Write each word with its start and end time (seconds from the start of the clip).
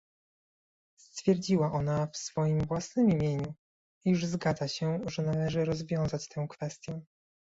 stwierdziła 0.99 1.71
ona 1.71 2.07
w 2.07 2.17
swoim 2.17 2.65
własnym 2.65 3.09
imieniu, 3.09 3.53
iż 4.05 4.25
zgadza 4.25 4.67
się, 4.67 4.99
że 5.07 5.21
należy 5.21 5.65
rozwiązać 5.65 6.27
tę 6.27 6.45
kwestię 6.49 7.01